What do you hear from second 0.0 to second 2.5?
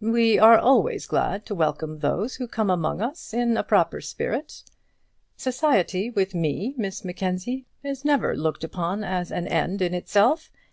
"We are always glad to welcome those who